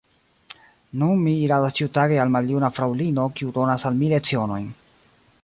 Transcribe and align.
Nun 1.01 1.19
mi 1.25 1.33
iradas 1.41 1.75
ĉiutage 1.81 2.17
al 2.23 2.33
maljuna 2.37 2.73
fraŭlino, 2.79 3.27
kiu 3.39 3.53
donas 3.61 3.87
al 3.91 4.01
mi 4.01 4.11
lecionojn. 4.17 4.67